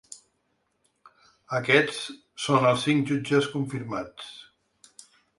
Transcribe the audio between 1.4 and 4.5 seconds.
Aquests són els cinc jutges confirmats.